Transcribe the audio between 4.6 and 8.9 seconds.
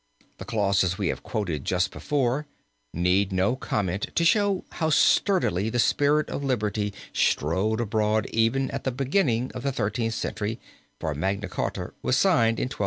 how sturdily the spirit of liberty strode abroad even at the